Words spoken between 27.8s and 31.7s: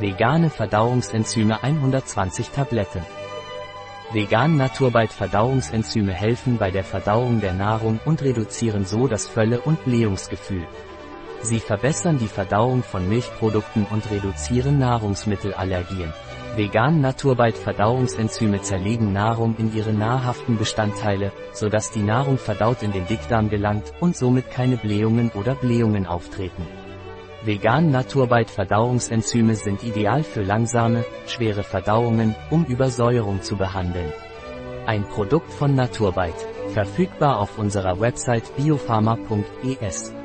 Naturbite Verdauungsenzyme sind ideal für langsame, schwere